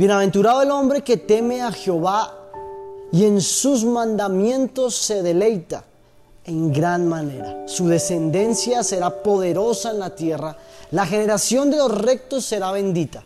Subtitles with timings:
[0.00, 2.34] Bienaventurado el hombre que teme a Jehová
[3.12, 5.84] y en sus mandamientos se deleita
[6.46, 7.64] en gran manera.
[7.68, 10.56] Su descendencia será poderosa en la tierra,
[10.90, 13.22] la generación de los rectos será bendita.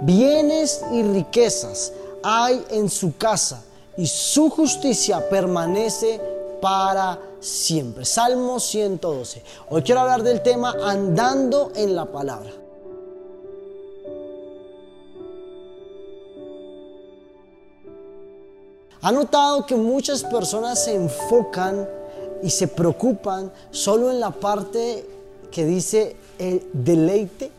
[0.00, 1.92] Bienes y riquezas
[2.24, 3.62] hay en su casa
[3.96, 6.20] y su justicia permanece
[6.60, 8.04] para siempre.
[8.04, 9.44] Salmo 112.
[9.70, 12.50] Hoy quiero hablar del tema andando en la palabra.
[19.02, 21.86] ¿Ha notado que muchas personas se enfocan
[22.42, 25.06] y se preocupan solo en la parte
[25.50, 27.50] que dice el deleite?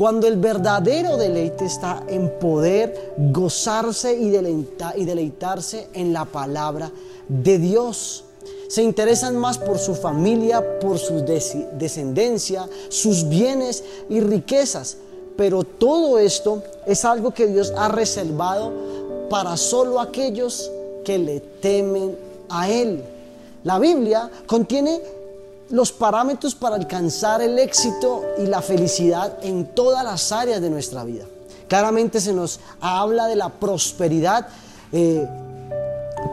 [0.00, 6.90] Cuando el verdadero deleite está en poder gozarse y, deleitarse en la palabra
[7.28, 8.24] de Dios.
[8.68, 14.96] Se interesan más por su familia, por su descendencia, sus bienes y riquezas.
[15.36, 18.72] Pero todo esto es algo que Dios ha reservado
[19.30, 20.70] para solo aquellos
[21.04, 22.18] que le temen
[22.50, 23.02] a Él.
[23.64, 25.00] La Biblia contiene
[25.70, 31.04] los parámetros para alcanzar el éxito y la felicidad en todas las áreas de nuestra
[31.04, 31.24] vida.
[31.68, 34.48] Claramente se nos habla de la prosperidad
[34.92, 35.26] eh,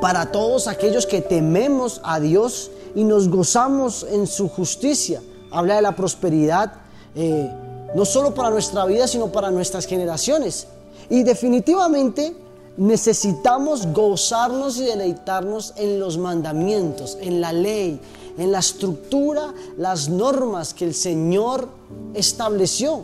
[0.02, 5.22] para todos aquellos que tememos a Dios y nos gozamos en su justicia.
[5.52, 6.74] Habla de la prosperidad
[7.16, 7.52] eh,
[7.96, 10.68] no solo para nuestra vida, sino para nuestras generaciones.
[11.10, 12.47] Y definitivamente
[12.78, 18.00] necesitamos gozarnos y deleitarnos en los mandamientos, en la ley,
[18.38, 21.68] en la estructura, las normas que el Señor
[22.14, 23.02] estableció.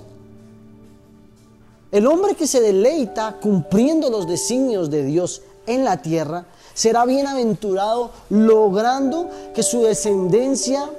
[1.92, 8.12] El hombre que se deleita cumpliendo los designios de Dios en la tierra será bienaventurado
[8.30, 10.90] logrando que su descendencia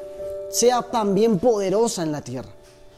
[0.51, 2.51] sea también poderosa en la tierra.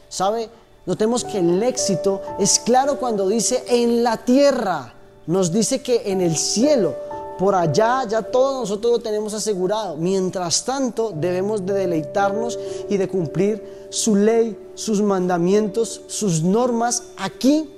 [0.09, 0.49] ¿Sabe?
[0.85, 4.93] Notemos que el éxito es claro cuando dice en la tierra.
[5.27, 6.95] Nos dice que en el cielo
[7.37, 9.95] por allá ya todos nosotros lo tenemos asegurado.
[9.95, 12.57] Mientras tanto, debemos de deleitarnos
[12.89, 17.69] y de cumplir su ley, sus mandamientos, sus normas aquí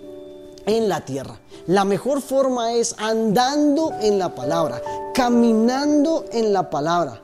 [0.66, 1.40] en la tierra.
[1.68, 4.82] La mejor forma es andando en la palabra,
[5.14, 7.22] caminando en la palabra.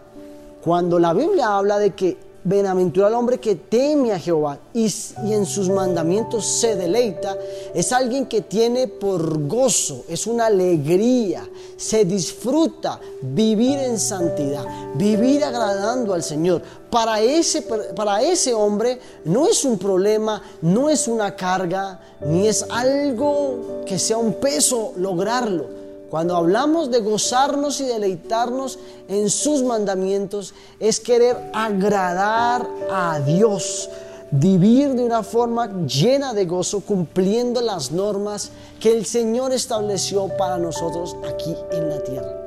[0.62, 2.18] Cuando la Biblia habla de que
[2.48, 4.86] Bienaventurado el hombre que teme a Jehová y,
[5.32, 7.36] en sus mandamientos se deleita.
[7.74, 14.64] Es alguien que tiene por gozo, es una alegría, se disfruta vivir en santidad,
[14.94, 16.62] vivir agradando al Señor.
[16.92, 22.64] Para ese, para ese hombre no es un problema, no es una carga, ni es
[22.70, 30.54] algo que sea un peso lograrlo cuando hablamos de gozarnos y deleitarnos en sus mandamientos,
[30.80, 33.90] es querer agradar a Dios,
[34.32, 40.58] vivir de una forma llena de gozo, cumpliendo las normas que el Señor estableció para
[40.58, 42.42] nosotros aquí en la tierra.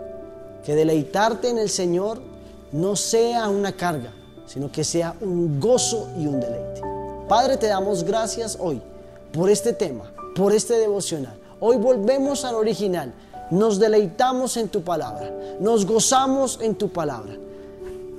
[0.65, 2.21] Que deleitarte en el Señor
[2.73, 4.13] no sea una carga,
[4.47, 6.83] sino que sea un gozo y un deleite.
[7.29, 8.81] Padre, te damos gracias hoy
[9.33, 11.37] por este tema, por este devocional.
[11.61, 13.13] Hoy volvemos al original
[13.51, 17.37] nos deleitamos en tu palabra, nos gozamos en tu palabra.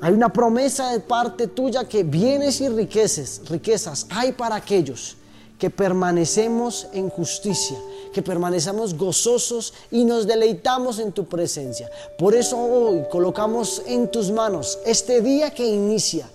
[0.01, 5.17] Hay una promesa de parte tuya que bienes y riquezas, riquezas hay para aquellos
[5.59, 7.77] que permanecemos en justicia,
[8.13, 11.89] que permanecemos gozosos y nos deleitamos en tu presencia.
[12.17, 16.29] Por eso hoy colocamos en tus manos este día que inicia,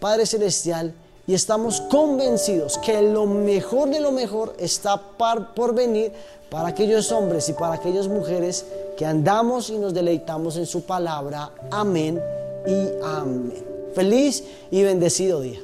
[0.00, 0.94] Padre Celestial,
[1.30, 6.10] y estamos convencidos que lo mejor de lo mejor está por venir
[6.50, 8.64] para aquellos hombres y para aquellas mujeres
[8.98, 11.52] que andamos y nos deleitamos en su palabra.
[11.70, 12.20] Amén
[12.66, 13.64] y amén.
[13.94, 14.42] Feliz
[14.72, 15.60] y bendecido día.